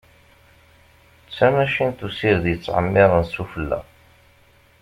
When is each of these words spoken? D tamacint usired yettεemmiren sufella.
D 1.25 1.29
tamacint 1.35 1.99
usired 2.07 2.45
yettεemmiren 2.49 3.25
sufella. 3.33 3.79